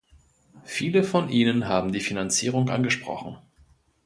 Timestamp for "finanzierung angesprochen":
1.99-3.37